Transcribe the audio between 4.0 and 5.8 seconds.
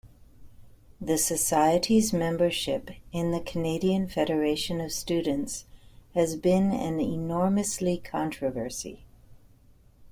Federation of Students